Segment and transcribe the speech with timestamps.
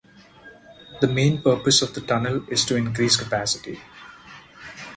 [0.99, 3.79] The main purpose of the tunnel is to increase capacity.